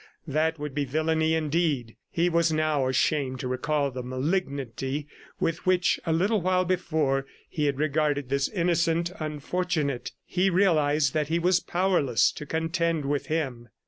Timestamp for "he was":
2.09-2.51, 11.27-11.59